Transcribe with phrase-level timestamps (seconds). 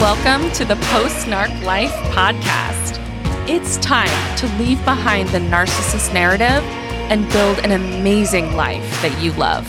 [0.00, 3.00] Welcome to the Post Narc Life podcast.
[3.48, 6.62] It's time to leave behind the narcissist narrative
[7.10, 9.66] and build an amazing life that you love.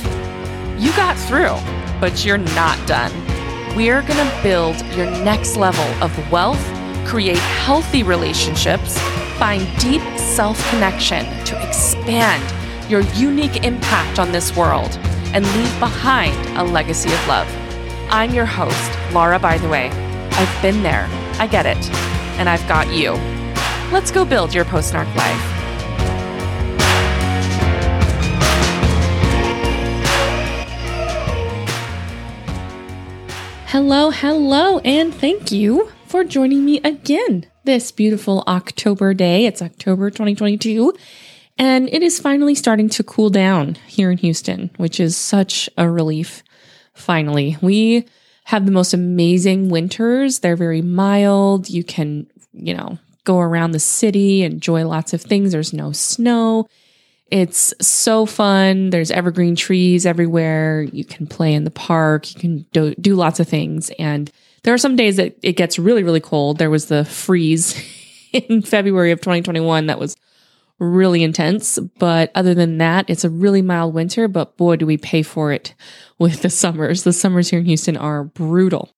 [0.80, 1.58] You got through,
[2.00, 3.12] but you're not done.
[3.76, 6.64] We're going to build your next level of wealth,
[7.08, 9.00] create healthy relationships,
[9.40, 12.54] find deep self connection to expand
[12.88, 14.96] your unique impact on this world,
[15.34, 17.48] and leave behind a legacy of love.
[18.12, 20.09] I'm your host, Laura, by the way.
[20.32, 21.08] I've been there,
[21.40, 21.90] I get it,
[22.40, 23.14] and I've got you.
[23.92, 25.56] Let's go build your post narc life.
[33.68, 39.46] Hello, hello, and thank you for joining me again this beautiful October day.
[39.46, 40.94] It's October 2022,
[41.58, 45.88] and it is finally starting to cool down here in Houston, which is such a
[45.88, 46.42] relief.
[46.94, 48.06] Finally, we
[48.50, 50.40] have the most amazing winters.
[50.40, 51.70] They're very mild.
[51.70, 55.52] You can, you know, go around the city, enjoy lots of things.
[55.52, 56.68] There's no snow.
[57.30, 58.90] It's so fun.
[58.90, 60.82] There's evergreen trees everywhere.
[60.82, 62.34] You can play in the park.
[62.34, 63.92] You can do, do lots of things.
[64.00, 64.32] And
[64.64, 66.58] there are some days that it gets really, really cold.
[66.58, 67.80] There was the freeze
[68.34, 70.18] in February of 2021 that was
[70.80, 71.78] really intense.
[72.00, 75.52] But other than that, it's a really mild winter, but boy, do we pay for
[75.52, 75.76] it
[76.18, 77.04] with the summers.
[77.04, 78.90] The summers here in Houston are brutal.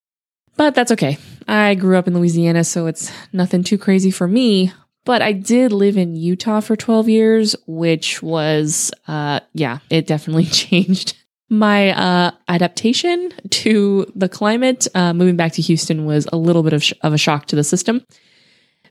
[0.57, 1.17] But that's okay.
[1.47, 4.71] I grew up in Louisiana, so it's nothing too crazy for me.
[5.05, 10.45] But I did live in Utah for 12 years, which was, uh, yeah, it definitely
[10.45, 11.17] changed
[11.49, 14.87] my uh, adaptation to the climate.
[14.93, 17.55] Uh, moving back to Houston was a little bit of, sh- of a shock to
[17.55, 18.05] the system.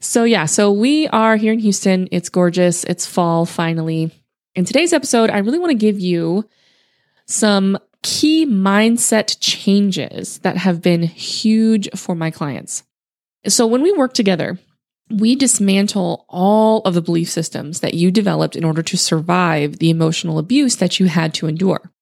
[0.01, 2.09] So, yeah, so we are here in Houston.
[2.11, 2.84] It's gorgeous.
[2.84, 4.11] It's fall finally.
[4.55, 6.48] In today's episode, I really want to give you
[7.27, 12.83] some key mindset changes that have been huge for my clients.
[13.47, 14.59] So, when we work together,
[15.11, 19.91] we dismantle all of the belief systems that you developed in order to survive the
[19.91, 21.92] emotional abuse that you had to endure.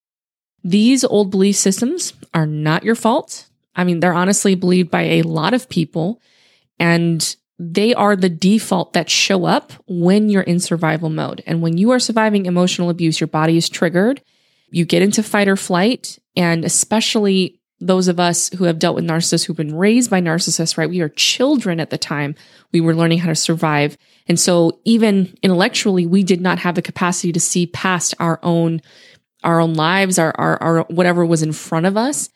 [0.63, 3.49] These old belief systems are not your fault.
[3.75, 6.21] I mean, they're honestly believed by a lot of people.
[6.79, 11.43] And they are the default that show up when you're in survival mode.
[11.45, 14.21] And when you are surviving emotional abuse, your body is triggered.
[14.71, 16.17] You get into fight or flight.
[16.37, 20.77] And especially those of us who have dealt with narcissists who've been raised by narcissists,
[20.77, 20.89] right?
[20.89, 22.35] We are children at the time
[22.71, 23.97] we were learning how to survive.
[24.27, 28.81] And so even intellectually, we did not have the capacity to see past our own,
[29.43, 32.29] our own lives, our, our, our whatever was in front of us.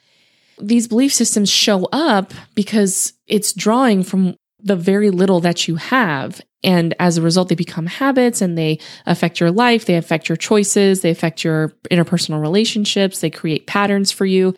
[0.59, 6.41] These belief systems show up because it's drawing from the very little that you have.
[6.63, 9.85] And as a result, they become habits and they affect your life.
[9.85, 11.01] They affect your choices.
[11.01, 13.19] They affect your interpersonal relationships.
[13.19, 14.55] They create patterns for you.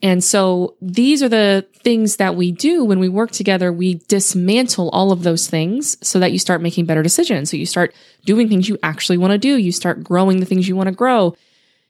[0.00, 3.72] And so these are the things that we do when we work together.
[3.72, 7.50] We dismantle all of those things so that you start making better decisions.
[7.50, 9.56] So you start doing things you actually want to do.
[9.56, 11.34] You start growing the things you want to grow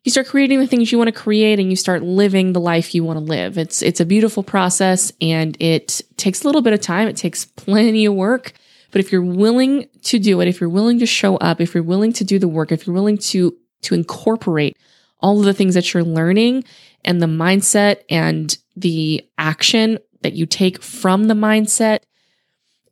[0.05, 2.95] you start creating the things you want to create and you start living the life
[2.95, 3.57] you want to live.
[3.57, 7.09] It's it's a beautiful process and it takes a little bit of time.
[7.09, 8.53] It takes plenty of work.
[8.91, 11.83] But if you're willing to do it, if you're willing to show up, if you're
[11.83, 14.77] willing to do the work, if you're willing to to incorporate
[15.21, 16.65] all of the things that you're learning
[17.03, 22.01] and the mindset and the action that you take from the mindset,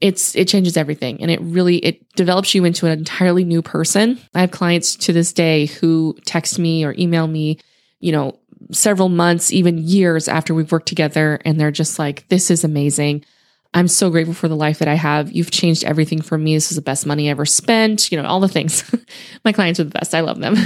[0.03, 4.19] it's it changes everything and it really it develops you into an entirely new person.
[4.35, 7.59] I have clients to this day who text me or email me,
[8.01, 8.39] you know,
[8.73, 13.25] several months, even years after we've worked together and they're just like this is amazing.
[13.75, 15.33] I'm so grateful for the life that I have.
[15.33, 16.55] You've changed everything for me.
[16.55, 18.85] This is the best money I ever spent, you know, all the things.
[19.45, 20.15] My clients are the best.
[20.15, 20.57] I love them.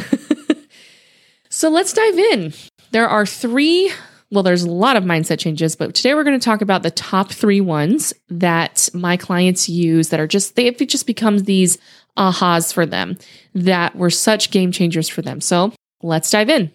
[1.51, 2.53] so let's dive in.
[2.91, 3.93] There are 3
[4.31, 6.91] well, there's a lot of mindset changes, but today we're going to talk about the
[6.91, 11.79] top three ones that my clients use that are just, they, it just becomes these
[12.19, 13.17] ahas for them
[13.55, 15.41] that were such game changers for them.
[15.41, 15.73] So
[16.03, 16.73] let's dive in.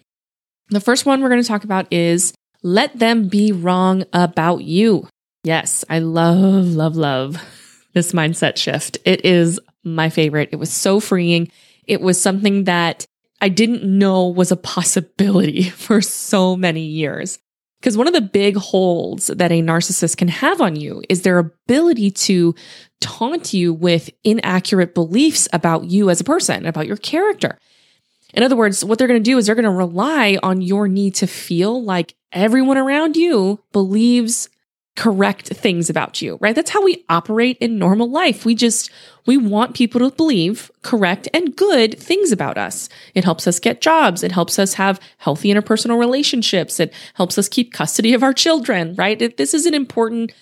[0.70, 5.08] The first one we're going to talk about is let them be wrong about you.
[5.44, 7.36] Yes, I love, love, love
[7.92, 8.96] this mindset shift.
[9.04, 10.50] It is my favorite.
[10.52, 11.50] It was so freeing.
[11.84, 13.04] It was something that
[13.42, 17.38] I didn't know was a possibility for so many years.
[17.80, 21.38] Because one of the big holds that a narcissist can have on you is their
[21.38, 22.54] ability to
[23.00, 27.58] taunt you with inaccurate beliefs about you as a person, about your character.
[28.34, 30.86] In other words, what they're going to do is they're going to rely on your
[30.86, 34.48] need to feel like everyone around you believes
[34.94, 36.54] correct things about you, right?
[36.54, 38.44] That's how we operate in normal life.
[38.44, 38.90] We just,
[39.24, 42.90] we want people to believe correct and good things about us.
[43.14, 44.22] It helps us get jobs.
[44.22, 46.78] It helps us have healthy interpersonal relationships.
[46.78, 49.20] It helps us keep custody of our children, right?
[49.20, 50.32] It, this is an important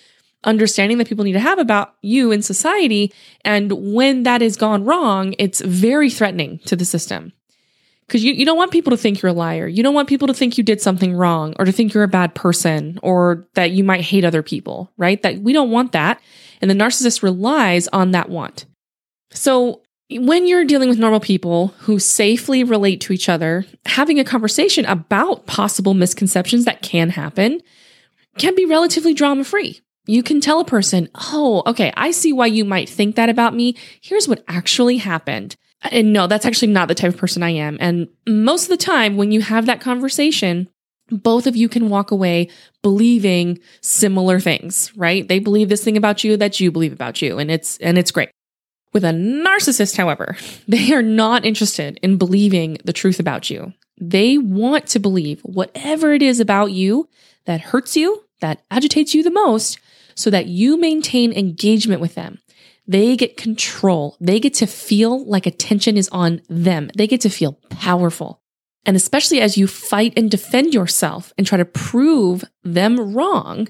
[0.43, 3.13] understanding that people need to have about you in society.
[3.45, 7.31] And when that is gone wrong, it's very threatening to the system
[8.11, 9.69] because you, you don't want people to think you're a liar.
[9.69, 12.09] You don't want people to think you did something wrong or to think you're a
[12.09, 15.21] bad person or that you might hate other people, right?
[15.21, 16.21] That we don't want that.
[16.59, 18.65] And the narcissist relies on that want.
[19.29, 24.25] So when you're dealing with normal people who safely relate to each other, having a
[24.25, 27.61] conversation about possible misconceptions that can happen
[28.37, 29.79] can be relatively drama free.
[30.05, 33.55] You can tell a person, Oh, okay, I see why you might think that about
[33.55, 33.77] me.
[34.01, 35.55] Here's what actually happened.
[35.83, 37.77] And no, that's actually not the type of person I am.
[37.79, 40.67] And most of the time, when you have that conversation,
[41.09, 42.49] both of you can walk away
[42.81, 45.27] believing similar things, right?
[45.27, 48.11] They believe this thing about you that you believe about you, and it's and it's
[48.11, 48.29] great.
[48.93, 50.37] With a narcissist, however,
[50.67, 53.73] they are not interested in believing the truth about you.
[53.99, 57.07] They want to believe whatever it is about you
[57.45, 59.79] that hurts you, that agitates you the most,
[60.15, 62.39] so that you maintain engagement with them.
[62.91, 64.17] They get control.
[64.19, 66.91] They get to feel like attention is on them.
[66.93, 68.41] They get to feel powerful.
[68.85, 73.69] And especially as you fight and defend yourself and try to prove them wrong,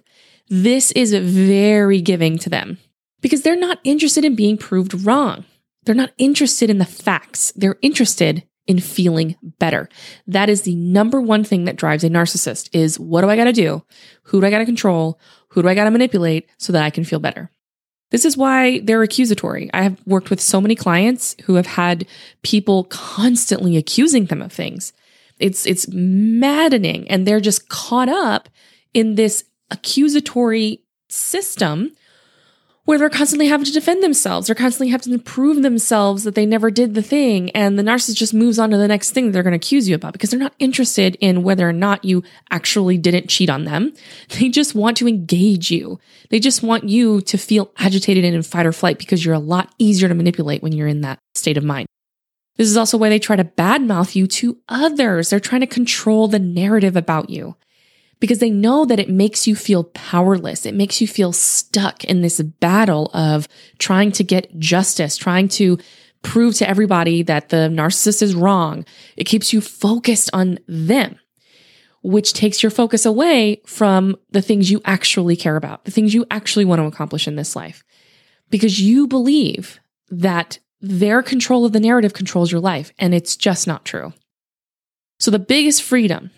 [0.49, 2.79] this is very giving to them
[3.21, 5.45] because they're not interested in being proved wrong.
[5.83, 7.53] They're not interested in the facts.
[7.55, 9.87] They're interested in feeling better.
[10.25, 13.43] That is the number one thing that drives a narcissist is what do I got
[13.43, 13.83] to do?
[14.23, 15.19] Who do I got to control?
[15.49, 17.51] Who do I got to manipulate so that I can feel better?
[18.11, 19.69] This is why they're accusatory.
[19.73, 22.05] I have worked with so many clients who have had
[22.43, 24.93] people constantly accusing them of things.
[25.39, 28.47] It's it's maddening and they're just caught up
[28.93, 31.93] in this accusatory system
[32.85, 34.47] where they're constantly having to defend themselves.
[34.47, 37.51] They're constantly having to prove themselves that they never did the thing.
[37.51, 39.95] And the narcissist just moves on to the next thing they're going to accuse you
[39.95, 43.93] about because they're not interested in whether or not you actually didn't cheat on them.
[44.41, 45.99] They just want to engage you.
[46.29, 49.39] They just want you to feel agitated and in fight or flight because you're a
[49.39, 51.85] lot easier to manipulate when you're in that state of mind.
[52.57, 55.29] This is also why they try to badmouth you to others.
[55.29, 57.55] They're trying to control the narrative about you
[58.21, 60.65] because they know that it makes you feel powerless.
[60.65, 65.77] It makes you feel stuck in this battle of trying to get justice, trying to
[66.21, 68.85] prove to everybody that the narcissist is wrong.
[69.17, 71.19] It keeps you focused on them,
[72.03, 76.25] which takes your focus away from the things you actually care about, the things you
[76.29, 77.83] actually want to accomplish in this life,
[78.51, 79.79] because you believe
[80.09, 82.91] that their control of the narrative controls your life.
[82.99, 84.13] And it's just not true.
[85.19, 86.29] So the biggest freedom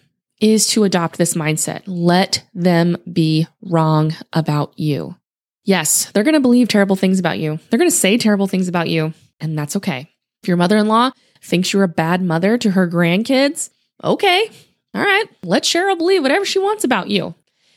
[0.43, 1.83] is to adopt this mindset.
[1.87, 5.15] Let them be wrong about you.
[5.63, 7.59] Yes, they're going to believe terrible things about you.
[7.69, 10.09] They're going to say terrible things about you, and that's okay.
[10.41, 11.11] If your mother in law
[11.41, 13.69] thinks you're a bad mother to her grandkids,
[14.03, 14.49] okay.
[14.93, 17.33] All right, let Cheryl believe whatever she wants about you.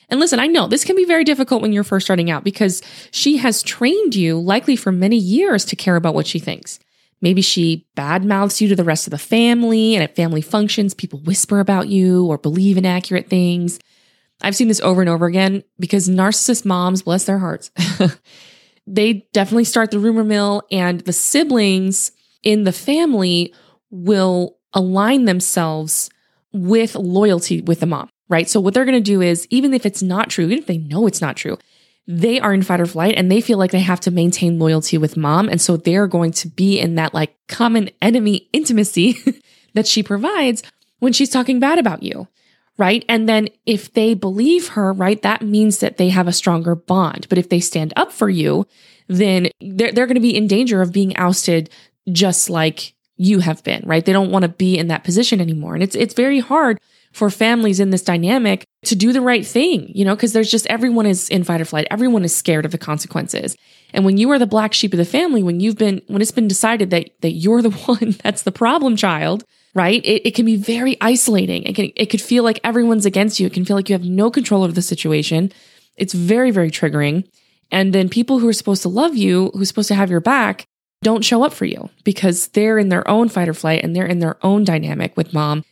[0.08, 2.82] And listen, I know this can be very difficult when you're first starting out because
[3.12, 6.80] she has trained you, likely for many years, to care about what she thinks.
[7.20, 11.20] Maybe she badmouths you to the rest of the family, and at family functions, people
[11.20, 13.78] whisper about you or believe inaccurate things.
[14.42, 17.70] I've seen this over and over again because narcissist moms, bless their hearts,
[18.86, 23.54] they definitely start the rumor mill, and the siblings in the family
[23.90, 26.10] will align themselves
[26.52, 28.48] with loyalty with the mom, right?
[28.48, 30.78] So, what they're going to do is, even if it's not true, even if they
[30.78, 31.58] know it's not true,
[32.06, 34.96] they are in fight or flight and they feel like they have to maintain loyalty
[34.96, 35.48] with mom.
[35.48, 39.18] And so they're going to be in that like common enemy intimacy
[39.74, 40.62] that she provides
[41.00, 42.28] when she's talking bad about you.
[42.78, 43.04] Right.
[43.08, 47.26] And then if they believe her, right, that means that they have a stronger bond.
[47.28, 48.66] But if they stand up for you,
[49.08, 51.70] then they're, they're going to be in danger of being ousted
[52.12, 54.04] just like you have been, right?
[54.04, 55.72] They don't want to be in that position anymore.
[55.74, 56.78] And it's, it's very hard
[57.16, 60.66] for families in this dynamic to do the right thing, you know, because there's just
[60.66, 61.86] everyone is in fight or flight.
[61.90, 63.56] Everyone is scared of the consequences.
[63.94, 66.30] And when you are the black sheep of the family, when you've been, when it's
[66.30, 69.44] been decided that, that you're the one that's the problem child,
[69.74, 70.04] right?
[70.04, 71.62] It, it can be very isolating.
[71.62, 73.46] It can, it could feel like everyone's against you.
[73.46, 75.50] It can feel like you have no control over the situation.
[75.96, 77.26] It's very, very triggering.
[77.72, 80.66] And then people who are supposed to love you, who's supposed to have your back,
[81.02, 84.04] don't show up for you because they're in their own fight or flight and they're
[84.04, 85.64] in their own dynamic with mom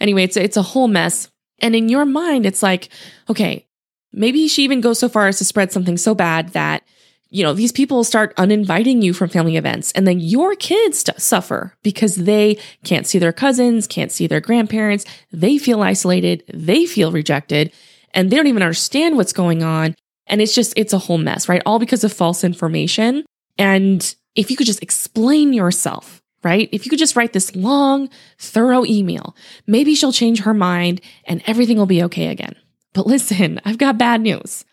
[0.00, 1.28] Anyway, it's it's a whole mess.
[1.60, 2.88] And in your mind, it's like,
[3.28, 3.66] okay,
[4.12, 6.82] maybe she even goes so far as to spread something so bad that
[7.28, 11.76] you know these people start uninviting you from family events and then your kids suffer
[11.84, 17.12] because they can't see their cousins can't see their grandparents they feel isolated they feel
[17.12, 17.72] rejected
[18.12, 19.94] and they don't even understand what's going on
[20.26, 21.62] And it's just, it's a whole mess, right?
[21.66, 23.24] All because of false information.
[23.58, 26.68] And if you could just explain yourself, right?
[26.72, 31.42] If you could just write this long, thorough email, maybe she'll change her mind and
[31.46, 32.56] everything will be okay again.
[32.92, 34.64] But listen, I've got bad news.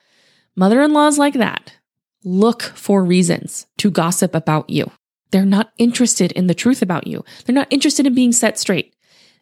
[0.56, 1.74] Mother in laws like that
[2.24, 4.92] look for reasons to gossip about you.
[5.32, 7.24] They're not interested in the truth about you.
[7.46, 8.94] They're not interested in being set straight.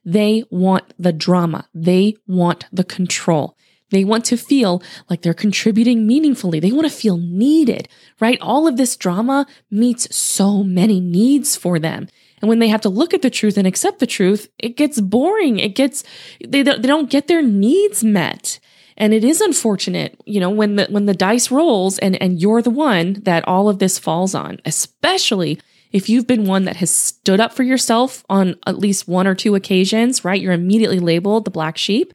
[0.03, 1.67] They want the drama.
[1.73, 3.57] They want the control.
[3.91, 6.59] They want to feel like they're contributing meaningfully.
[6.59, 7.87] They want to feel needed,
[8.19, 8.39] right?
[8.41, 12.07] All of this drama meets so many needs for them.
[12.41, 14.99] And when they have to look at the truth and accept the truth, it gets
[14.99, 15.59] boring.
[15.59, 16.03] It gets,
[16.45, 18.59] they, they don't get their needs met.
[18.97, 22.61] And it is unfortunate, you know, when the, when the dice rolls and, and you're
[22.61, 25.59] the one that all of this falls on, especially
[25.91, 29.35] if you've been one that has stood up for yourself on at least one or
[29.35, 30.41] two occasions, right?
[30.41, 32.13] You're immediately labeled the black sheep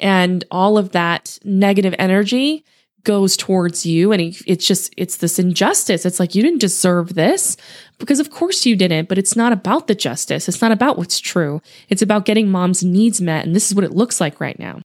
[0.00, 2.64] and all of that negative energy
[3.04, 4.12] goes towards you.
[4.12, 6.04] And it's just it's this injustice.
[6.04, 7.56] It's like you didn't deserve this
[7.98, 10.48] because of course you didn't but it's not about the justice.
[10.48, 11.62] It's not about what's true.
[11.88, 13.44] It's about getting mom's needs met.
[13.44, 14.80] And this is what it looks like right now.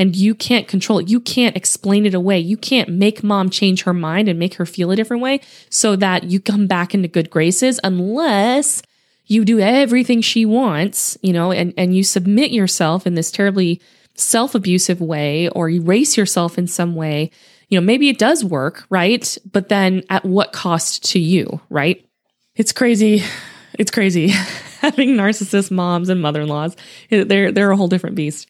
[0.00, 1.08] And you can't control it.
[1.08, 2.38] You can't explain it away.
[2.38, 5.96] You can't make mom change her mind and make her feel a different way so
[5.96, 8.80] that you come back into good graces unless
[9.26, 13.78] you do everything she wants you know and and you submit yourself in this terribly
[14.18, 17.30] self abusive way or erase yourself in some way,
[17.68, 19.36] you know, maybe it does work, right?
[19.50, 22.04] But then at what cost to you, right?
[22.56, 23.22] It's crazy.
[23.78, 24.28] It's crazy
[24.80, 26.76] having narcissist moms and mother in laws.
[27.10, 28.48] They're, they're a whole different beast.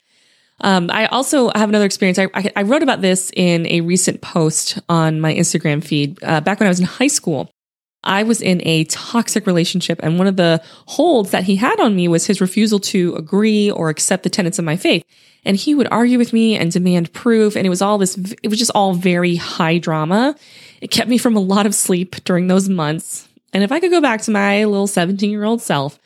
[0.61, 2.19] Um, I also have another experience.
[2.19, 6.41] I, I, I, wrote about this in a recent post on my Instagram feed uh,
[6.41, 7.49] back when I was in high school.
[8.09, 11.95] I was in a toxic relationship, and one of the holds that he had on
[11.95, 15.05] me was his refusal to agree or accept the tenets of my faith.
[15.45, 17.55] And he would argue with me and demand proof.
[17.55, 20.35] And it was all this, it was just all very high drama.
[20.81, 23.29] It kept me from a lot of sleep during those months.
[23.53, 25.99] And if I could go back to my little 17 year old self,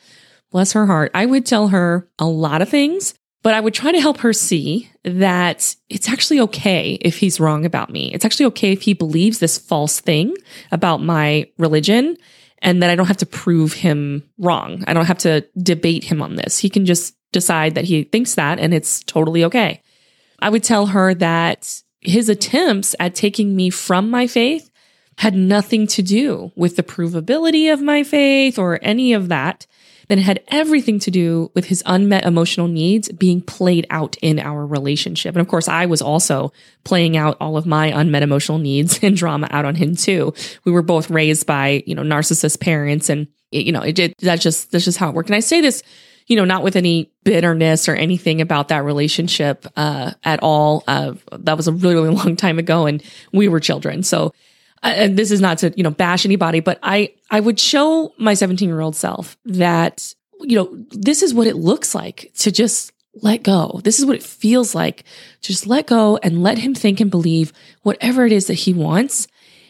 [0.51, 3.91] bless her heart, I would tell her a lot of things, but I would try
[3.91, 8.11] to help her see that it's actually okay if he's wrong about me.
[8.13, 10.33] It's actually okay if he believes this false thing
[10.71, 12.17] about my religion
[12.59, 14.85] and that I don't have to prove him wrong.
[14.87, 16.57] I don't have to debate him on this.
[16.57, 19.83] He can just decide that he thinks that and it's totally okay.
[20.39, 24.69] I would tell her that his attempts at taking me from my faith
[25.17, 29.67] had nothing to do with the provability of my faith or any of that.
[30.07, 34.39] Then it had everything to do with his unmet emotional needs being played out in
[34.39, 35.35] our relationship.
[35.35, 36.51] And of course, I was also
[36.83, 40.33] playing out all of my unmet emotional needs and drama out on him too.
[40.65, 44.43] We were both raised by, you know, narcissist parents and, you know, it, it that's
[44.43, 45.29] just, that's just how it worked.
[45.29, 45.83] And I say this
[46.27, 50.83] you know, not with any bitterness or anything about that relationship uh, at all.
[50.87, 54.03] Uh, that was a really, really long time ago, and we were children.
[54.03, 54.33] So,
[54.83, 58.13] uh, and this is not to you know bash anybody, but I I would show
[58.17, 62.51] my 17 year old self that you know this is what it looks like to
[62.51, 63.79] just let go.
[63.83, 65.03] This is what it feels like.
[65.43, 68.73] To just let go and let him think and believe whatever it is that he
[68.73, 69.27] wants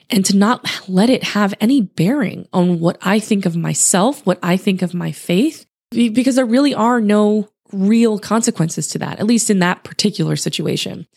[0.10, 4.39] and to not let it have any bearing on what I think of myself, what
[4.43, 9.25] I think of my faith, because there really are no real consequences to that, at
[9.25, 11.08] least in that particular situation.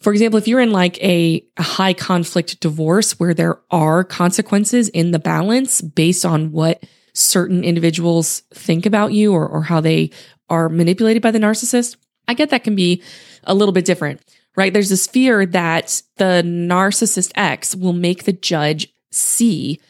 [0.00, 5.10] For example, if you're in like a, high conflict divorce where there are consequences in
[5.10, 10.10] the balance based on what certain individuals think about you or, or how they
[10.48, 11.96] are manipulated by the narcissist,
[12.28, 13.02] I get that can be
[13.44, 14.20] a little bit different,
[14.56, 14.72] right?
[14.72, 19.80] There's this fear that the narcissist X will make the judge see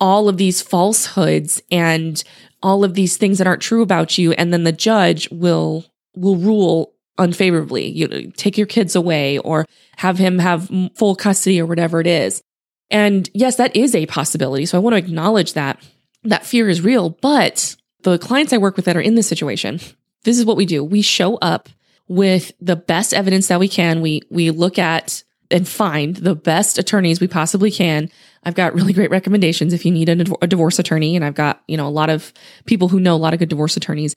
[0.00, 2.24] all of these falsehoods and
[2.62, 6.36] all of these things that aren't true about you and then the judge will will
[6.36, 11.66] rule unfavorably you know, take your kids away or have him have full custody or
[11.66, 12.42] whatever it is
[12.90, 15.80] and yes that is a possibility so i want to acknowledge that
[16.24, 19.78] that fear is real but the clients i work with that are in this situation
[20.24, 21.68] this is what we do we show up
[22.08, 26.78] with the best evidence that we can we we look at and find the best
[26.78, 28.08] attorneys we possibly can.
[28.44, 31.16] I've got really great recommendations if you need a, a, divorce attorney.
[31.16, 32.32] And I've got, you know, a lot of
[32.66, 34.14] people who know a lot of good divorce attorneys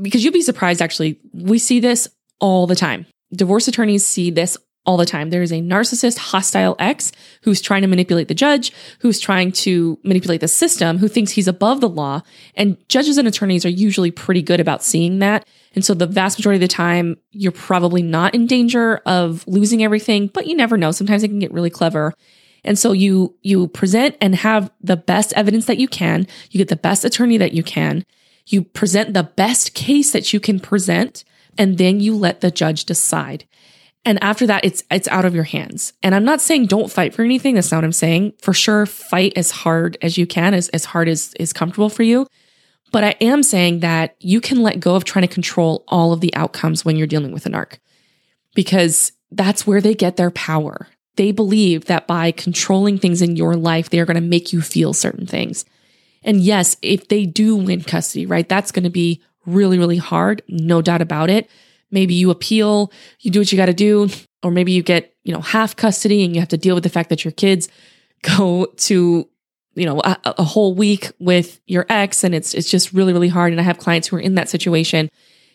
[0.00, 0.82] because you'll be surprised.
[0.82, 2.08] Actually, we see this
[2.42, 3.06] all the time.
[3.34, 5.30] Divorce attorneys see this all the time.
[5.30, 9.98] There is a narcissist, hostile ex who's trying to manipulate the judge, who's trying to
[10.02, 12.22] manipulate the system, who thinks he's above the law.
[12.56, 15.46] And judges and attorneys are usually pretty good about seeing that.
[15.74, 19.84] And so the vast majority of the time, you're probably not in danger of losing
[19.84, 20.90] everything, but you never know.
[20.90, 22.12] Sometimes they can get really clever.
[22.64, 26.26] And so you, you present and have the best evidence that you can.
[26.50, 28.04] You get the best attorney that you can.
[28.46, 31.24] You present the best case that you can present,
[31.58, 33.46] and then you let the judge decide.
[34.04, 35.92] And after that, it's it's out of your hands.
[36.02, 37.54] And I'm not saying don't fight for anything.
[37.54, 38.32] That's not what I'm saying.
[38.40, 42.02] For sure, fight as hard as you can, as, as hard as is comfortable for
[42.02, 42.26] you.
[42.90, 46.20] But I am saying that you can let go of trying to control all of
[46.20, 47.78] the outcomes when you're dealing with a narc,
[48.54, 50.88] Because that's where they get their power.
[51.16, 54.60] They believe that by controlling things in your life, they are going to make you
[54.60, 55.64] feel certain things.
[56.22, 60.42] And yes, if they do win custody, right, that's going to be really, really hard.
[60.48, 61.50] No doubt about it.
[61.90, 64.08] Maybe you appeal, you do what you got to do,
[64.42, 66.90] or maybe you get, you know, half custody and you have to deal with the
[66.90, 67.68] fact that your kids
[68.22, 69.28] go to,
[69.74, 73.28] you know, a, a whole week with your ex and it's it's just really really
[73.28, 75.10] hard and I have clients who are in that situation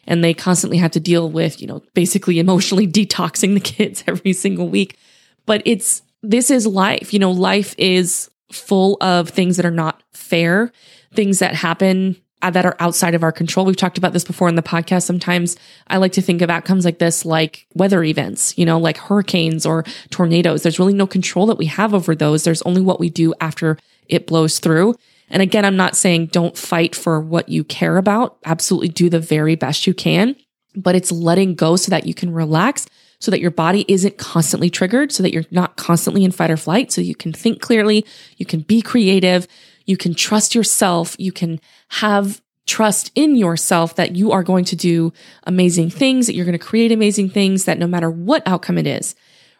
[0.06, 4.34] and they constantly have to deal with, you know, basically emotionally detoxing the kids every
[4.34, 4.98] single week.
[5.46, 7.13] But it's this is life.
[7.13, 10.72] You know, life is full of things that are not fair,
[11.13, 13.65] things that happen Uh, that are outside of our control.
[13.65, 15.03] We've talked about this before in the podcast.
[15.03, 18.98] Sometimes I like to think of outcomes like this, like weather events, you know, like
[18.98, 20.62] hurricanes or tornadoes.
[20.62, 22.44] There's really no control that we have over those.
[22.44, 24.94] There's only what we do after it blows through.
[25.29, 28.38] And again, I'm not saying don't fight for what you care about.
[28.46, 30.36] Absolutely do the very best you can,
[30.75, 32.86] but it's letting go so that you can relax,
[33.20, 36.58] so that your body isn't constantly triggered, so that you're not constantly in fight or
[36.58, 38.06] flight, so you can think clearly,
[38.38, 39.48] you can be creative,
[39.88, 41.15] you can trust yourself.
[41.17, 45.12] You can have trust in yourself that you are going to do
[45.46, 48.86] amazing things, that you're going to create amazing things, that no matter what outcome it
[48.86, 49.15] is,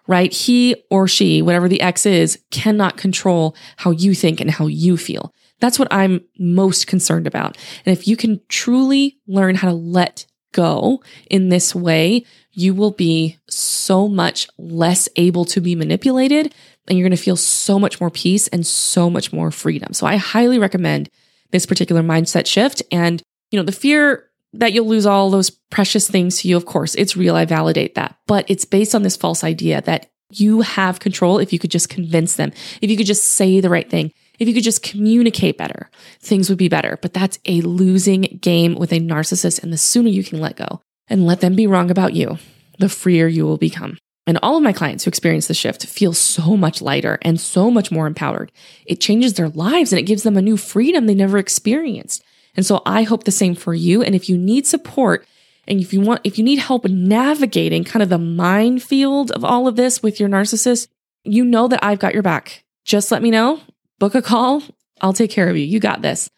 [0.06, 0.32] right?
[0.32, 4.98] He or she, whatever the ex is, cannot control how you think and how you
[4.98, 5.34] feel.
[5.60, 7.58] That's what I'm most concerned about.
[7.86, 12.92] And if you can truly learn how to let go in this way, you will
[12.92, 16.54] be so much less able to be manipulated
[16.88, 19.94] and you're going to feel so much more peace and so much more freedom.
[19.94, 21.10] So I highly recommend
[21.52, 22.82] this particular mindset shift.
[22.92, 26.66] And, you know, the fear that you'll lose all those precious things to you, of
[26.66, 27.36] course, it's real.
[27.36, 28.18] I validate that.
[28.26, 31.90] But it's based on this false idea that you have control if you could just
[31.90, 32.52] convince them,
[32.82, 35.90] if you could just say the right thing, if you could just communicate better,
[36.20, 37.00] things would be better.
[37.02, 39.64] But that's a losing game with a narcissist.
[39.64, 42.38] And the sooner you can let go and let them be wrong about you,
[42.80, 43.98] the freer you will become.
[44.28, 47.72] And all of my clients who experience the shift feel so much lighter and so
[47.72, 48.52] much more empowered.
[48.86, 52.24] It changes their lives and it gives them a new freedom they never experienced.
[52.54, 54.04] And so I hope the same for you.
[54.04, 55.26] And if you need support
[55.66, 59.66] and if you want, if you need help navigating kind of the minefield of all
[59.66, 60.90] of this with your narcissist,
[61.24, 62.66] you know that I've got your back.
[62.84, 63.62] Just let me know,
[63.98, 64.62] book a call.
[65.02, 65.64] I'll take care of you.
[65.64, 66.30] You got this.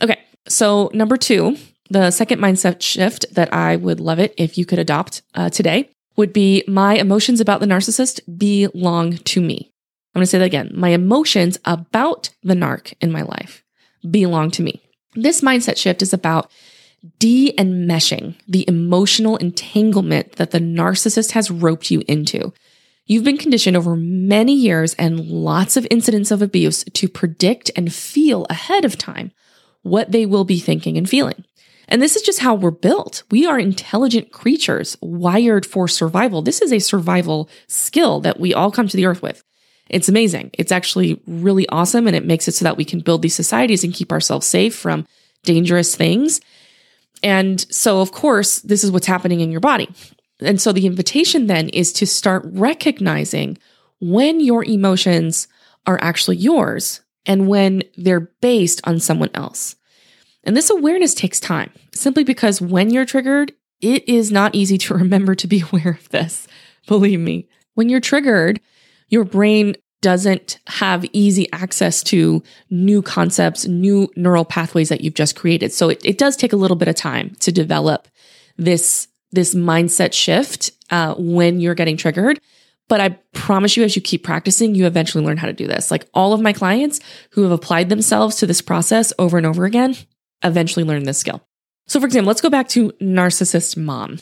[0.00, 0.20] Okay.
[0.46, 1.56] So number two,
[1.90, 5.90] the second mindset shift that I would love it if you could adopt uh, today
[6.16, 9.72] would be my emotions about the narcissist belong to me.
[10.14, 10.72] I'm going to say that again.
[10.74, 13.62] My emotions about the narc in my life
[14.10, 14.82] belong to me.
[15.14, 16.50] This mindset shift is about
[17.18, 22.52] de enmeshing the emotional entanglement that the narcissist has roped you into.
[23.06, 27.94] You've been conditioned over many years and lots of incidents of abuse to predict and
[27.94, 29.32] feel ahead of time
[29.82, 31.44] what they will be thinking and feeling.
[31.88, 33.22] And this is just how we're built.
[33.30, 36.42] We are intelligent creatures wired for survival.
[36.42, 39.44] This is a survival skill that we all come to the earth with.
[39.88, 40.50] It's amazing.
[40.54, 42.06] It's actually really awesome.
[42.06, 44.74] And it makes it so that we can build these societies and keep ourselves safe
[44.74, 45.06] from
[45.44, 46.40] dangerous things.
[47.22, 49.88] And so, of course, this is what's happening in your body.
[50.40, 53.58] And so the invitation then is to start recognizing
[54.00, 55.48] when your emotions
[55.86, 59.76] are actually yours and when they're based on someone else.
[60.46, 64.94] And this awareness takes time simply because when you're triggered, it is not easy to
[64.98, 66.46] remember to be aware of this.
[66.86, 67.48] Believe me.
[67.74, 68.60] When you're triggered,
[69.08, 75.34] your brain doesn't have easy access to new concepts, new neural pathways that you've just
[75.36, 75.72] created.
[75.72, 78.06] So it, it does take a little bit of time to develop
[78.56, 82.40] this, this mindset shift uh, when you're getting triggered.
[82.88, 85.90] But I promise you, as you keep practicing, you eventually learn how to do this.
[85.90, 89.64] Like all of my clients who have applied themselves to this process over and over
[89.64, 89.96] again,
[90.46, 91.42] eventually learn this skill.
[91.86, 94.18] So, for example, let's go back to narcissist mom.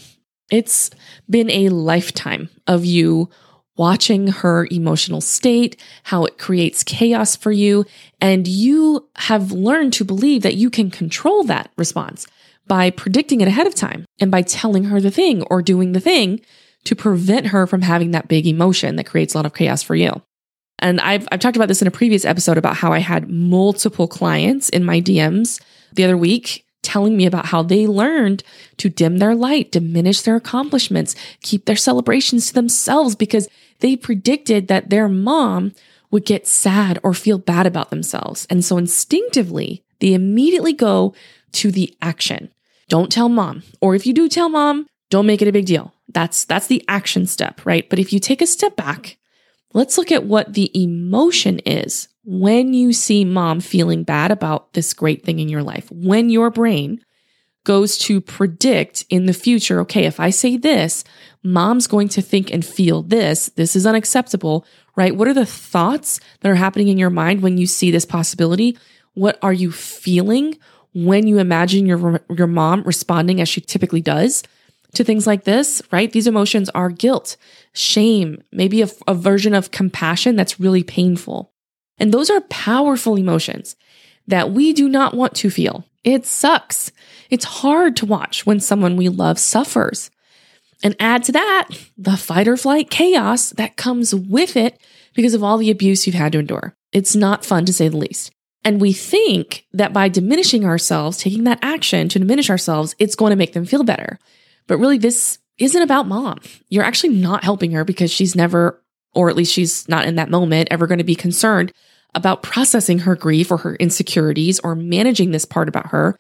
[0.51, 0.91] It's
[1.29, 3.31] been a lifetime of you
[3.77, 7.85] watching her emotional state, how it creates chaos for you.
[8.21, 12.27] And you have learned to believe that you can control that response
[12.67, 16.01] by predicting it ahead of time and by telling her the thing or doing the
[16.01, 16.41] thing
[16.85, 19.95] to prevent her from having that big emotion that creates a lot of chaos for
[19.95, 20.23] you.
[20.85, 24.07] And I've, I've talked about this in a previous episode about how I had multiple
[24.07, 25.59] clients in my DMs
[25.95, 28.43] the other week telling me about how they learned
[28.77, 33.49] to dim their light, diminish their accomplishments, keep their celebrations to themselves because
[33.81, 35.73] they predicted that their mom
[36.11, 38.47] would get sad or feel bad about themselves.
[38.51, 41.15] And so instinctively, they immediately go
[41.53, 42.53] to the action.
[42.91, 43.63] Don't tell mom.
[43.81, 45.95] Or if you do tell mom, don't make it a big deal.
[46.09, 47.89] That's that's the action step, right?
[47.89, 49.17] But if you take a step back,
[49.75, 54.95] let's look at what the emotion is when you see mom feeling bad about this
[54.95, 55.91] great thing in your life.
[55.91, 57.05] When your brain
[57.65, 61.05] goes to predict in the future, okay, if I say this,
[61.43, 63.51] mom's going to think and feel this.
[63.57, 65.15] This is unacceptable, right?
[65.15, 68.79] What are the thoughts that are happening in your mind when you see this possibility?
[69.15, 70.59] What are you feeling
[70.95, 74.45] when you imagine your, your mom responding as she typically does
[74.95, 76.11] to things like this, right?
[76.11, 77.37] These emotions are guilt,
[77.73, 81.53] shame, maybe a, a version of compassion that's really painful.
[81.99, 83.77] And those are powerful emotions
[84.27, 85.85] that we do not want to feel.
[86.03, 86.93] It sucks.
[87.31, 90.11] It's hard to watch when someone we love suffers.
[90.83, 94.79] And add to that the fight or flight chaos that comes with it
[95.15, 96.77] because of all the abuse you've had to endure.
[96.93, 98.33] It's not fun to say the least.
[98.65, 103.31] And we think that by diminishing ourselves, taking that action to diminish ourselves, it's going
[103.31, 104.19] to make them feel better.
[104.67, 106.39] But really, this isn't about mom.
[106.69, 108.83] You're actually not helping her because she's never,
[109.15, 111.73] or at least she's not in that moment, ever going to be concerned
[112.15, 116.19] about processing her grief or her insecurities or managing this part about her.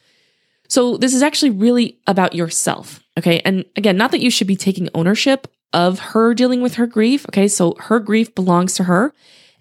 [0.68, 3.02] So this is actually really about yourself.
[3.18, 3.40] Okay.
[3.44, 7.26] And again, not that you should be taking ownership of her dealing with her grief.
[7.28, 7.48] Okay.
[7.48, 9.12] So her grief belongs to her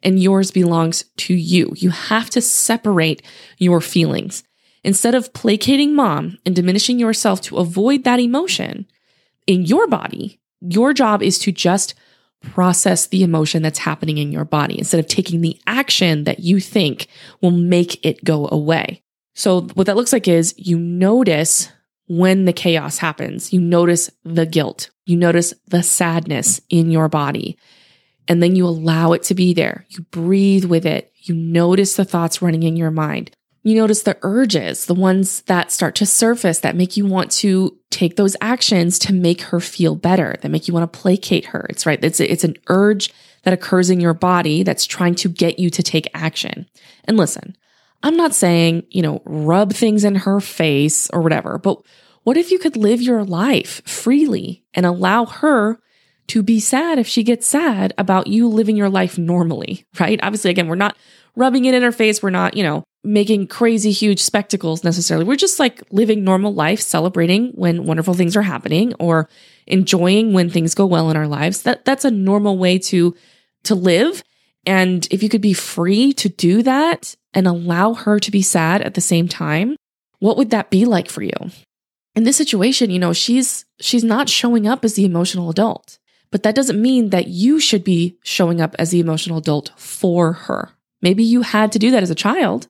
[0.02, 1.74] and yours belongs to you.
[1.76, 3.22] You have to separate
[3.58, 4.44] your feelings.
[4.84, 8.86] Instead of placating mom and diminishing yourself to avoid that emotion
[9.48, 11.94] in your body, your job is to just
[12.42, 16.60] process the emotion that's happening in your body instead of taking the action that you
[16.60, 17.08] think
[17.42, 19.02] will make it go away.
[19.34, 21.70] So what that looks like is you notice
[22.08, 27.58] when the chaos happens, you notice the guilt, you notice the sadness in your body,
[28.28, 29.86] and then you allow it to be there.
[29.90, 31.12] You breathe with it.
[31.16, 33.32] You notice the thoughts running in your mind.
[33.64, 37.78] You notice the urges, the ones that start to surface that make you want to
[37.90, 41.66] take those actions to make her feel better, that make you want to placate her.
[41.70, 42.04] It's right.
[42.04, 45.82] It's, it's an urge that occurs in your body that's trying to get you to
[45.82, 46.68] take action.
[47.06, 47.56] And listen,
[48.02, 51.82] I'm not saying, you know, rub things in her face or whatever, but
[52.24, 55.80] what if you could live your life freely and allow her
[56.28, 60.20] to be sad if she gets sad about you living your life normally, right?
[60.24, 60.98] Obviously, again, we're not
[61.36, 62.24] rubbing it in her face.
[62.24, 65.26] We're not, you know, making crazy huge spectacles necessarily.
[65.26, 69.30] We're just like living normal life, celebrating when wonderful things are happening or
[69.68, 71.64] enjoying when things go well in our lives.
[71.64, 73.16] That that's a normal way to
[73.64, 74.24] to live.
[74.66, 78.82] And if you could be free to do that and allow her to be sad
[78.82, 79.76] at the same time,
[80.20, 81.52] what would that be like for you?
[82.16, 86.00] In this situation, you know, she's she's not showing up as the emotional adult.
[86.32, 90.34] But that doesn't mean that you should be showing up as the emotional adult for
[90.34, 90.72] her.
[91.00, 92.68] Maybe you had to do that as a child.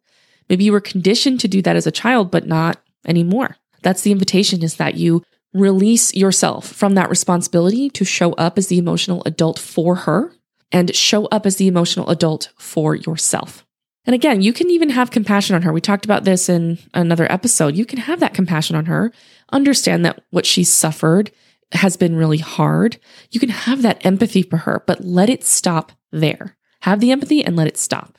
[0.50, 3.58] Maybe you were conditioned to do that as a child, but not anymore.
[3.82, 8.68] That's the invitation is that you release yourself from that responsibility to show up as
[8.68, 10.34] the emotional adult for her
[10.72, 13.66] and show up as the emotional adult for yourself.
[14.06, 15.72] And again, you can even have compassion on her.
[15.72, 17.76] We talked about this in another episode.
[17.76, 19.14] You can have that compassion on her,
[19.52, 21.32] understand that what she's suffered
[21.72, 22.98] has been really hard.
[23.32, 26.58] You can have that empathy for her, but let it stop there.
[26.82, 28.18] Have the empathy and let it stop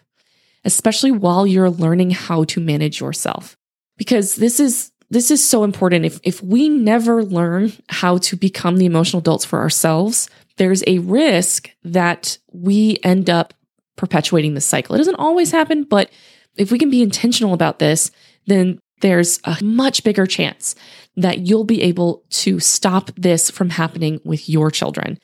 [0.64, 3.56] especially while you're learning how to manage yourself.
[3.96, 6.04] Because this is this is so important.
[6.04, 10.98] If if we never learn how to become the emotional adults for ourselves, there's a
[10.98, 13.54] risk that we end up
[13.96, 14.94] perpetuating the cycle.
[14.94, 16.10] It doesn't always happen, but
[16.56, 18.10] if we can be intentional about this,
[18.46, 20.74] then there's a much bigger chance
[21.16, 25.18] that you'll be able to stop this from happening with your children.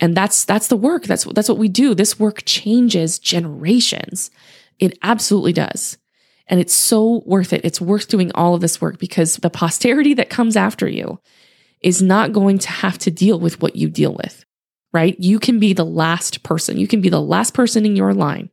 [0.00, 1.04] And that's that's the work.
[1.04, 1.94] That's that's what we do.
[1.94, 4.30] This work changes generations.
[4.78, 5.98] It absolutely does.
[6.46, 7.64] And it's so worth it.
[7.64, 11.20] It's worth doing all of this work because the posterity that comes after you
[11.82, 14.44] is not going to have to deal with what you deal with,
[14.92, 15.16] right?
[15.18, 16.78] You can be the last person.
[16.78, 18.50] You can be the last person in your line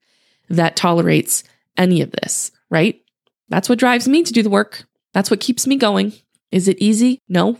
[0.49, 1.43] that tolerates
[1.77, 3.01] any of this, right?
[3.49, 4.85] That's what drives me to do the work.
[5.13, 6.13] That's what keeps me going.
[6.51, 7.21] Is it easy?
[7.29, 7.57] No.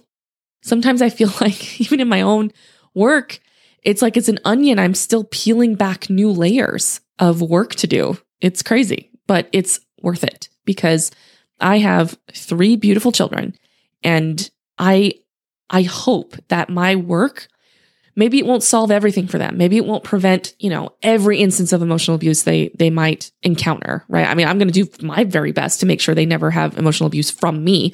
[0.62, 2.52] Sometimes I feel like even in my own
[2.94, 3.40] work,
[3.84, 4.80] it's like it's an onion.
[4.80, 8.18] I'm still peeling back new layers of work to do.
[8.42, 11.12] It's crazy, but it's worth it because
[11.60, 13.56] I have three beautiful children
[14.04, 15.14] and I
[15.70, 17.48] I hope that my work
[18.16, 19.58] maybe it won't solve everything for them.
[19.58, 24.06] Maybe it won't prevent, you know, every instance of emotional abuse they they might encounter,
[24.08, 24.28] right?
[24.28, 26.78] I mean, I'm going to do my very best to make sure they never have
[26.78, 27.94] emotional abuse from me.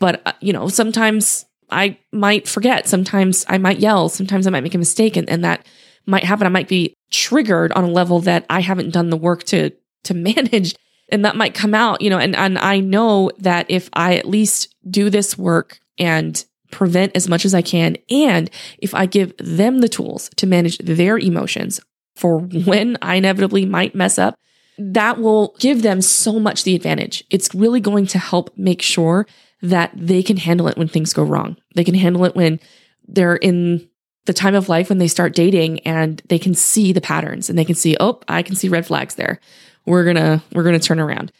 [0.00, 4.64] But, uh, you know, sometimes I might forget, sometimes I might yell, sometimes I might
[4.64, 5.64] make a mistake and, and that
[6.06, 6.46] might happen.
[6.46, 9.70] I might be triggered on a level that I haven't done the work to
[10.04, 10.74] to manage
[11.10, 14.26] and that might come out, you know, and and I know that if I at
[14.26, 17.96] least do this work and prevent as much as I can.
[18.10, 21.80] And if I give them the tools to manage their emotions
[22.16, 24.34] for when I inevitably might mess up,
[24.78, 27.22] that will give them so much the advantage.
[27.30, 29.26] It's really going to help make sure
[29.60, 31.56] that they can handle it when things go wrong.
[31.76, 32.58] They can handle it when
[33.06, 33.86] they're in
[34.26, 37.58] the time of life when they start dating and they can see the patterns and
[37.58, 39.40] they can see, oh, I can see red flags there.
[39.84, 41.32] We're to we're to turn around.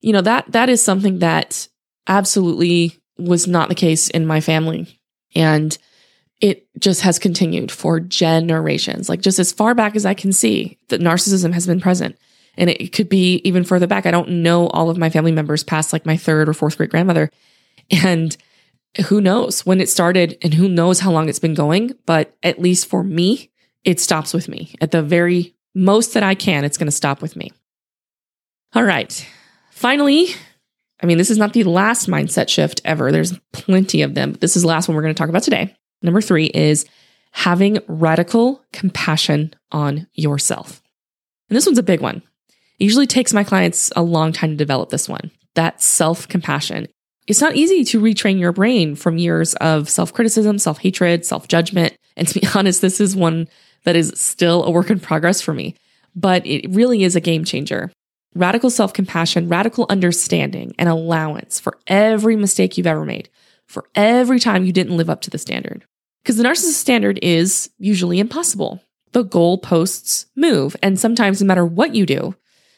[0.00, 1.68] You know, that that is something that
[2.06, 5.00] absolutely was not the case in my family.
[5.34, 5.76] And
[6.40, 9.08] it just has continued for generations.
[9.08, 12.16] Like just as far back as I can see, that narcissism has been present.
[12.56, 14.06] And it could be even further back.
[14.06, 16.90] I don't know all of my family members past like my third or fourth great
[16.90, 17.30] grandmother.
[17.90, 18.36] And
[19.06, 21.92] who knows when it started and who knows how long it's been going.
[22.06, 23.50] But at least for me,
[23.84, 24.74] it stops with me.
[24.80, 27.52] At the very most that I can, it's going to stop with me.
[28.74, 29.26] All right.
[29.70, 30.28] Finally,
[31.02, 33.12] I mean, this is not the last mindset shift ever.
[33.12, 34.32] There's plenty of them.
[34.32, 35.74] But this is the last one we're going to talk about today.
[36.02, 36.86] Number three is
[37.30, 40.82] having radical compassion on yourself.
[41.48, 42.22] And this one's a big one.
[42.78, 46.86] It usually takes my clients a long time to develop this one that self compassion.
[47.28, 51.46] It's not easy to retrain your brain from years of self criticism, self hatred, self
[51.46, 51.94] judgment.
[52.16, 53.48] And to be honest, this is one
[53.84, 55.76] that is still a work in progress for me,
[56.16, 57.92] but it really is a game changer.
[58.34, 63.28] Radical self compassion, radical understanding, and allowance for every mistake you've ever made,
[63.66, 65.84] for every time you didn't live up to the standard.
[66.22, 68.82] Because the narcissist standard is usually impossible.
[69.12, 72.34] The goalposts move, and sometimes, no matter what you do,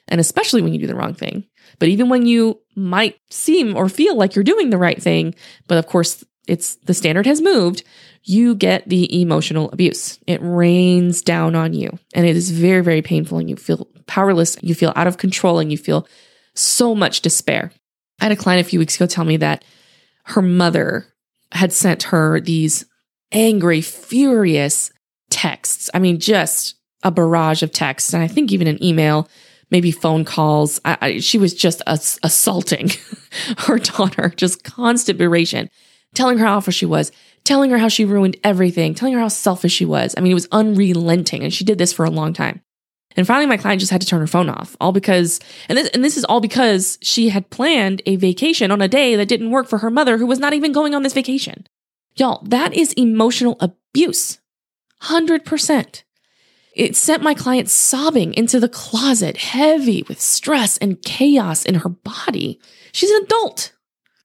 [0.08, 1.44] and especially when you do the wrong thing,
[1.80, 5.34] but even when you might seem or feel like you're doing the right thing,
[5.66, 7.82] but of course, it's the standard has moved,
[8.22, 10.18] you get the emotional abuse.
[10.26, 14.56] It rains down on you, and it is very, very painful, and you feel powerless,
[14.62, 16.06] you feel out of control, and you feel
[16.54, 17.72] so much despair.
[18.20, 19.64] I had a client a few weeks ago tell me that
[20.24, 21.06] her mother
[21.52, 22.84] had sent her these
[23.32, 24.92] angry, furious
[25.30, 25.88] texts.
[25.94, 28.12] I mean, just a barrage of texts.
[28.12, 29.28] And I think even an email,
[29.70, 30.80] maybe phone calls.
[30.84, 32.90] I, I, she was just ass- assaulting
[33.58, 35.70] her daughter, just constant beration,
[36.14, 37.12] telling her how awful she was,
[37.44, 40.14] telling her how she ruined everything, telling her how selfish she was.
[40.16, 41.42] I mean, it was unrelenting.
[41.42, 42.60] And she did this for a long time.
[43.16, 45.88] And finally, my client just had to turn her phone off, all because, and this,
[45.88, 49.50] and this is all because she had planned a vacation on a day that didn't
[49.50, 51.66] work for her mother, who was not even going on this vacation.
[52.14, 54.38] Y'all, that is emotional abuse.
[55.02, 56.02] 100%.
[56.80, 61.90] It sent my client sobbing into the closet, heavy with stress and chaos in her
[61.90, 62.58] body.
[62.90, 63.74] She's an adult.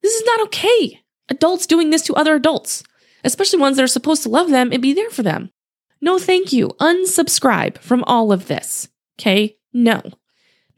[0.01, 1.01] This is not okay.
[1.27, 2.81] Adults doing this to other adults,
[3.25, 5.51] especially ones that are supposed to love them and be there for them.
[5.99, 6.69] No, thank you.
[6.79, 8.87] Unsubscribe from all of this.
[9.19, 9.57] Okay?
[9.73, 10.01] No,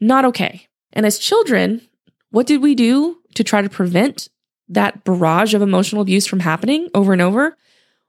[0.00, 0.66] not okay.
[0.92, 1.82] And as children,
[2.30, 4.28] what did we do to try to prevent
[4.68, 7.56] that barrage of emotional abuse from happening over and over?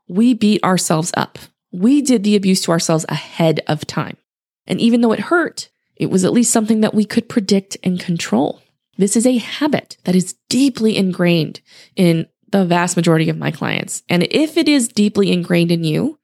[0.08, 1.38] We beat ourselves up.
[1.71, 4.17] We did the abuse to ourselves ahead of time.
[4.65, 7.99] And even though it hurt, it was at least something that we could predict and
[7.99, 8.62] control.
[8.97, 11.62] This is a habit that is deeply ingrained
[11.95, 14.03] in the vast majority of my clients.
[14.10, 16.19] And if it is deeply ingrained in you,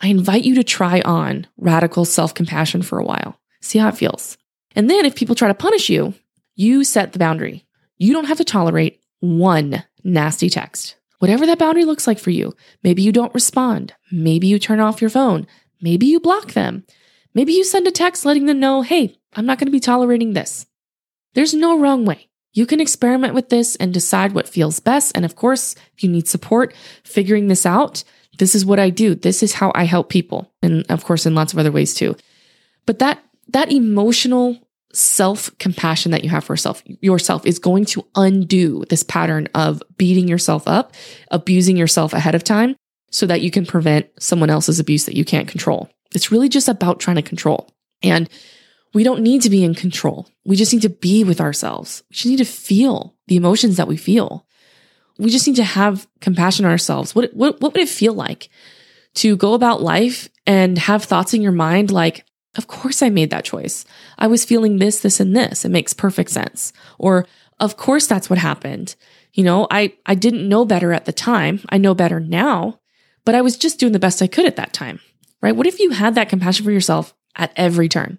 [0.00, 3.38] I invite you to try on radical self compassion for a while.
[3.60, 4.36] See how it feels.
[4.74, 6.14] And then if people try to punish you,
[6.56, 7.64] you set the boundary.
[7.98, 10.96] You don't have to tolerate one nasty text.
[11.22, 12.52] Whatever that boundary looks like for you.
[12.82, 13.94] Maybe you don't respond.
[14.10, 15.46] Maybe you turn off your phone.
[15.80, 16.84] Maybe you block them.
[17.32, 20.32] Maybe you send a text letting them know, hey, I'm not going to be tolerating
[20.32, 20.66] this.
[21.34, 22.28] There's no wrong way.
[22.54, 25.12] You can experiment with this and decide what feels best.
[25.14, 28.02] And of course, if you need support figuring this out,
[28.40, 29.14] this is what I do.
[29.14, 30.52] This is how I help people.
[30.60, 32.16] And of course, in lots of other ways too.
[32.84, 34.58] But that, that emotional
[34.92, 39.82] self compassion that you have for yourself, yourself is going to undo this pattern of
[39.96, 40.92] beating yourself up,
[41.30, 42.76] abusing yourself ahead of time
[43.10, 45.88] so that you can prevent someone else's abuse that you can't control.
[46.14, 47.70] It's really just about trying to control.
[48.02, 48.28] And
[48.94, 50.28] we don't need to be in control.
[50.44, 52.02] We just need to be with ourselves.
[52.10, 54.46] We just need to feel the emotions that we feel.
[55.18, 57.14] We just need to have compassion on ourselves.
[57.14, 58.48] What, what, what would it feel like
[59.14, 62.24] to go about life and have thoughts in your mind like,
[62.56, 63.84] of course I made that choice.
[64.18, 65.64] I was feeling this, this, and this.
[65.64, 66.72] It makes perfect sense.
[66.98, 67.26] Or,
[67.60, 68.94] of course that's what happened.
[69.32, 71.60] You know, I, I didn't know better at the time.
[71.70, 72.80] I know better now,
[73.24, 75.00] but I was just doing the best I could at that time,
[75.40, 75.56] right?
[75.56, 78.18] What if you had that compassion for yourself at every turn,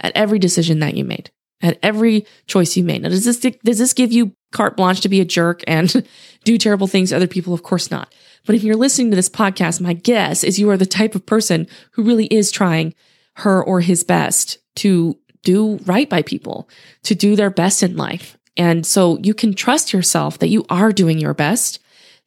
[0.00, 1.30] at every decision that you made,
[1.62, 3.02] at every choice you made?
[3.02, 6.06] Now, does this, does this give you carte blanche to be a jerk and
[6.44, 7.54] do terrible things to other people?
[7.54, 8.12] Of course not.
[8.44, 11.24] But if you're listening to this podcast, my guess is you are the type of
[11.24, 12.94] person who really is trying
[13.36, 16.68] her or his best to do right by people,
[17.04, 18.36] to do their best in life.
[18.56, 21.80] And so you can trust yourself that you are doing your best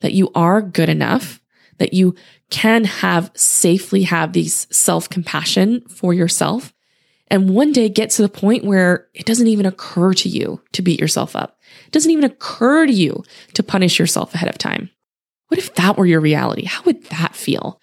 [0.04, 1.42] that you are good enough,
[1.80, 2.14] that you
[2.52, 6.72] can have safely have these self compassion for yourself.
[7.30, 10.84] And one day get to the point where it doesn't even occur to you to
[10.84, 11.58] beat yourself up.
[11.88, 14.92] It doesn't even occur to you to punish yourself ahead of time.
[15.48, 16.66] What if that were your reality?
[16.66, 17.82] How would that feel?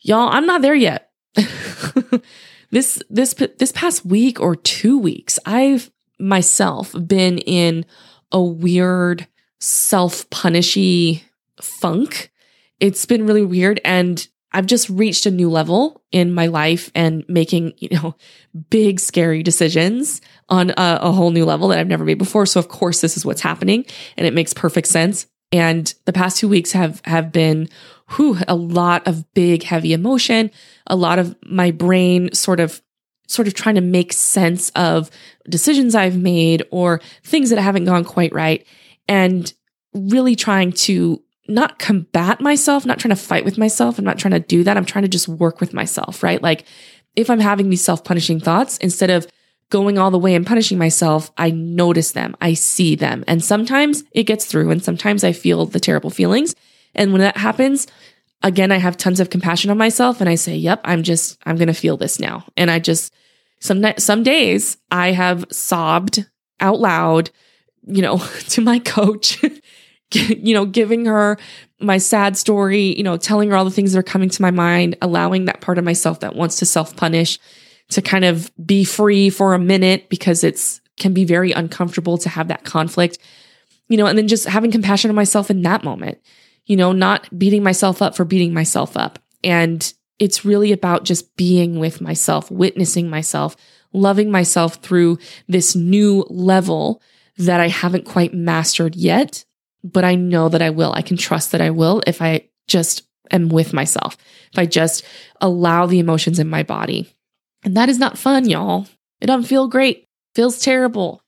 [0.00, 1.07] Y'all, I'm not there yet.
[2.70, 7.84] this this this past week or 2 weeks, I've myself been in
[8.32, 9.26] a weird
[9.60, 11.24] self-punishy
[11.60, 12.30] funk.
[12.80, 17.24] It's been really weird and I've just reached a new level in my life and
[17.28, 18.14] making, you know,
[18.70, 22.46] big scary decisions on a, a, whole new level that I've never made before.
[22.46, 23.84] So of course this is what's happening
[24.16, 25.26] and it makes perfect sense.
[25.52, 27.68] And the past two weeks have, have been,
[28.10, 30.50] whew, a lot of big, heavy emotion,
[30.86, 32.82] a lot of my brain sort of,
[33.26, 35.10] sort of trying to make sense of
[35.48, 38.66] decisions I've made or things that haven't gone quite right
[39.06, 39.52] and
[39.94, 43.98] really trying to not combat myself, not trying to fight with myself.
[43.98, 44.76] I'm not trying to do that.
[44.76, 46.42] I'm trying to just work with myself, right?
[46.42, 46.64] Like
[47.16, 49.26] if I'm having these self punishing thoughts, instead of
[49.70, 53.24] going all the way and punishing myself, I notice them, I see them.
[53.26, 56.54] And sometimes it gets through, and sometimes I feel the terrible feelings.
[56.94, 57.86] And when that happens,
[58.42, 61.56] again, I have tons of compassion on myself and I say, yep, I'm just, I'm
[61.56, 62.44] going to feel this now.
[62.56, 63.12] And I just,
[63.60, 66.26] some, some days I have sobbed
[66.60, 67.30] out loud,
[67.86, 68.18] you know,
[68.50, 69.42] to my coach,
[70.12, 71.38] you know, giving her
[71.80, 74.50] my sad story, you know, telling her all the things that are coming to my
[74.50, 77.38] mind, allowing that part of myself that wants to self punish
[77.90, 82.28] to kind of be free for a minute because it's can be very uncomfortable to
[82.28, 83.18] have that conflict,
[83.88, 86.18] you know, and then just having compassion on myself in that moment,
[86.68, 89.18] you know, not beating myself up for beating myself up.
[89.42, 93.56] And it's really about just being with myself, witnessing myself,
[93.92, 97.02] loving myself through this new level
[97.38, 99.44] that I haven't quite mastered yet,
[99.82, 100.92] but I know that I will.
[100.92, 104.16] I can trust that I will if I just am with myself,
[104.52, 105.04] if I just
[105.40, 107.14] allow the emotions in my body.
[107.64, 108.86] And that is not fun, y'all.
[109.20, 111.22] It doesn't feel great, feels terrible.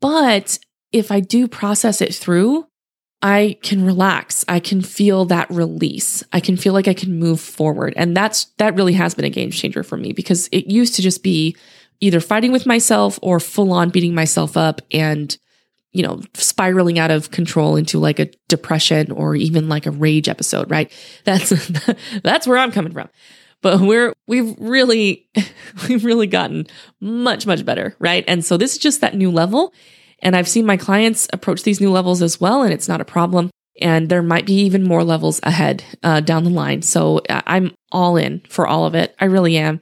[0.00, 0.58] But
[0.92, 2.66] if I do process it through,
[3.22, 4.44] I can relax.
[4.48, 6.24] I can feel that release.
[6.32, 7.92] I can feel like I can move forward.
[7.96, 11.02] And that's, that really has been a game changer for me because it used to
[11.02, 11.54] just be
[12.00, 15.36] either fighting with myself or full on beating myself up and,
[15.92, 20.28] you know, spiraling out of control into like a depression or even like a rage
[20.28, 20.90] episode, right?
[21.24, 21.50] That's,
[22.22, 23.10] that's where I'm coming from
[23.62, 25.28] but we're we've really
[25.88, 26.66] we've really gotten
[27.00, 29.74] much much better right and so this is just that new level
[30.22, 33.04] and i've seen my clients approach these new levels as well and it's not a
[33.04, 37.42] problem and there might be even more levels ahead uh, down the line so uh,
[37.46, 39.80] i'm all in for all of it i really am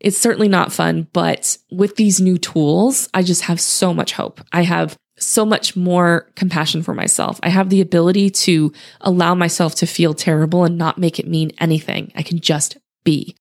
[0.00, 4.40] it's certainly not fun but with these new tools i just have so much hope
[4.52, 7.38] i have so much more compassion for myself.
[7.42, 11.52] I have the ability to allow myself to feel terrible and not make it mean
[11.58, 12.12] anything.
[12.14, 13.36] I can just be.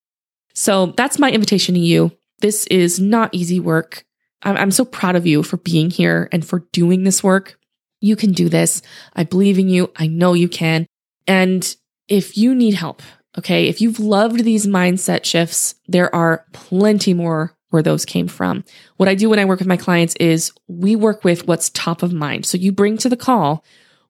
[0.53, 2.11] So that's my invitation to you.
[2.39, 4.03] This is not easy work.
[4.43, 7.59] I'm so proud of you for being here and for doing this work.
[7.99, 8.81] You can do this.
[9.15, 9.91] I believe in you.
[9.95, 10.87] I know you can.
[11.27, 11.75] And
[12.07, 13.01] if you need help,
[13.37, 18.63] okay, if you've loved these mindset shifts, there are plenty more where those came from.
[18.97, 22.03] What I do when I work with my clients is we work with what's top
[22.03, 22.45] of mind.
[22.45, 23.63] So you bring to the call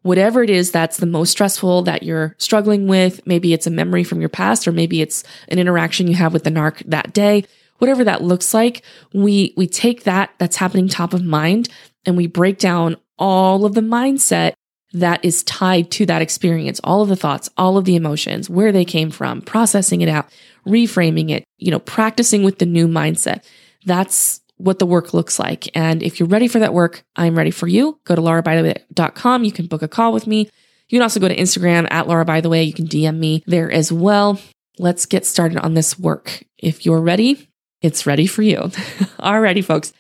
[0.04, 3.26] whatever it is that's the most stressful that you're struggling with.
[3.26, 6.44] Maybe it's a memory from your past, or maybe it's an interaction you have with
[6.44, 7.46] the narc that day.
[7.82, 11.68] Whatever that looks like, we, we take that that's happening top of mind
[12.06, 14.54] and we break down all of the mindset
[14.94, 18.72] that is tied to that experience, all of the thoughts, all of the emotions, where
[18.72, 20.30] they came from, processing it out,
[20.68, 23.44] reframing it, you know, practicing with the new mindset.
[23.86, 25.76] That's what the work looks like.
[25.76, 28.00] And if you're ready for that work, I'm ready for you.
[28.04, 29.44] Go to laurabytheway.com.
[29.44, 30.50] You can book a call with me.
[30.90, 32.64] You can also go to Instagram at Laura by the way.
[32.64, 34.40] You can DM me there as well.
[34.78, 36.44] Let's get started on this work.
[36.58, 37.48] If you're ready,
[37.82, 38.58] it's ready for you.
[39.20, 39.94] Alrighty, folks.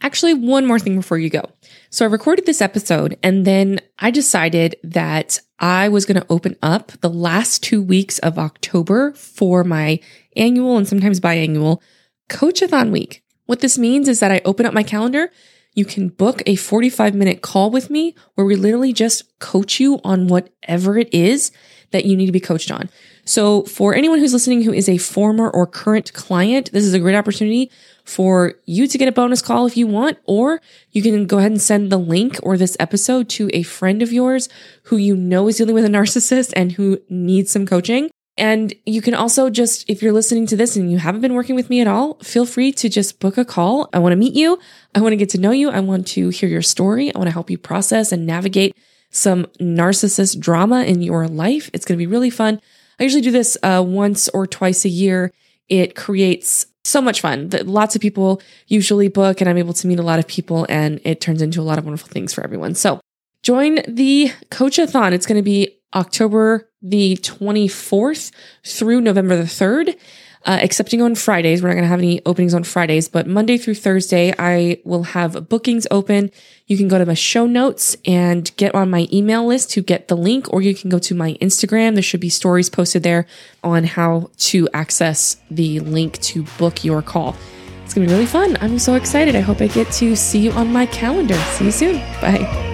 [0.00, 1.44] Actually, one more thing before you go.
[1.90, 6.56] So I recorded this episode and then I decided that I was going to open
[6.60, 10.00] up the last two weeks of October for my
[10.36, 11.80] annual and sometimes biannual
[12.28, 13.22] Coachathon week.
[13.46, 15.30] What this means is that I open up my calendar.
[15.74, 20.00] You can book a 45 minute call with me where we literally just coach you
[20.04, 21.50] on whatever it is
[21.92, 22.90] that you need to be coached on.
[23.24, 26.98] So for anyone who's listening who is a former or current client, this is a
[26.98, 27.70] great opportunity
[28.04, 31.52] for you to get a bonus call if you want, or you can go ahead
[31.52, 34.48] and send the link or this episode to a friend of yours
[34.84, 38.10] who you know is dealing with a narcissist and who needs some coaching.
[38.38, 41.54] And you can also just, if you're listening to this and you haven't been working
[41.54, 43.90] with me at all, feel free to just book a call.
[43.92, 44.58] I want to meet you.
[44.94, 45.70] I want to get to know you.
[45.70, 47.14] I want to hear your story.
[47.14, 48.74] I want to help you process and navigate
[49.10, 51.68] some narcissist drama in your life.
[51.74, 52.60] It's going to be really fun.
[52.98, 55.32] I usually do this uh, once or twice a year.
[55.68, 59.86] It creates so much fun that lots of people usually book, and I'm able to
[59.86, 62.42] meet a lot of people, and it turns into a lot of wonderful things for
[62.42, 62.74] everyone.
[62.74, 63.00] So
[63.42, 65.12] join the Coachathon.
[65.12, 68.32] It's going to be October the 24th
[68.64, 69.96] through November the 3rd
[70.44, 71.62] uh, accepting on Fridays.
[71.62, 75.04] We're not going to have any openings on Fridays, but Monday through Thursday, I will
[75.04, 76.30] have bookings open.
[76.66, 80.08] You can go to my show notes and get on my email list to get
[80.08, 81.94] the link, or you can go to my Instagram.
[81.94, 83.26] There should be stories posted there
[83.62, 87.36] on how to access the link to book your call.
[87.84, 88.56] It's going to be really fun.
[88.60, 89.36] I'm so excited.
[89.36, 91.34] I hope I get to see you on my calendar.
[91.34, 91.96] See you soon.
[92.20, 92.71] Bye.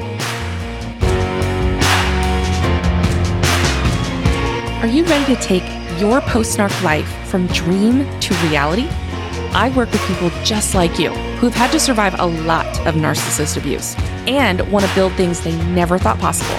[4.81, 5.65] Are you ready to take
[5.99, 8.87] your post narc life from dream to reality?
[9.53, 11.11] I work with people just like you
[11.41, 13.97] who've had to survive a lot of narcissist abuse
[14.29, 16.55] and want to build things they never thought possible.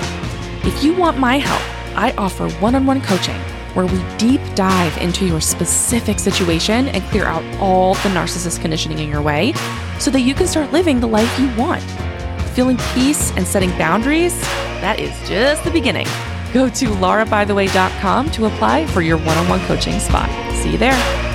[0.68, 1.62] If you want my help,
[1.98, 3.40] I offer one on one coaching
[3.74, 9.00] where we deep dive into your specific situation and clear out all the narcissist conditioning
[9.00, 9.54] in your way
[9.98, 11.82] so that you can start living the life you want.
[12.52, 14.38] Feeling peace and setting boundaries?
[14.82, 16.08] That is just the beginning.
[16.54, 20.30] Go to laurabytheway.com to apply for your one on one coaching spot.
[20.56, 21.29] See you there.